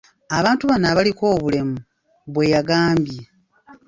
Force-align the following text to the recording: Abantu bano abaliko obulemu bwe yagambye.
Abantu 0.37 0.63
bano 0.69 0.85
abaliko 0.91 1.23
obulemu 1.35 1.77
bwe 2.33 2.45
yagambye. 2.53 3.21